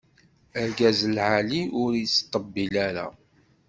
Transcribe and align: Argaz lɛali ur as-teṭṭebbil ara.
Argaz 0.61 0.99
lɛali 1.15 1.61
ur 1.83 1.91
as-teṭṭebbil 2.03 2.73
ara. 2.87 3.07